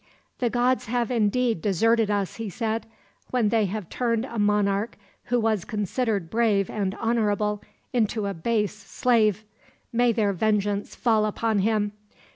[0.39, 2.87] "The gods have, indeed, deserted us," he said;
[3.29, 7.61] "when they have turned a monarch who was considered brave and honorable
[7.93, 9.45] into a base slave.
[9.93, 11.91] May their vengeance fall upon him!